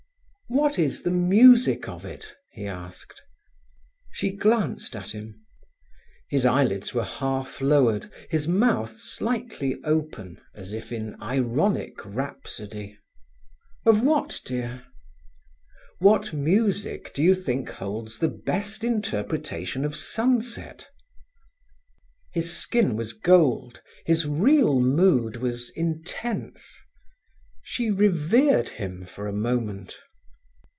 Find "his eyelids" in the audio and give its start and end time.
6.29-6.93